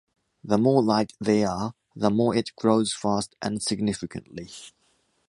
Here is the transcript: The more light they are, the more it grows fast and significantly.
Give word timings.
The 0.43 0.57
more 0.57 0.81
light 0.81 1.13
they 1.21 1.43
are, 1.43 1.75
the 1.95 2.09
more 2.09 2.35
it 2.35 2.55
grows 2.55 2.91
fast 2.91 3.35
and 3.39 3.61
significantly. 3.61 4.49